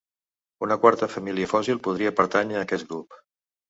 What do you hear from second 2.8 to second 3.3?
grup.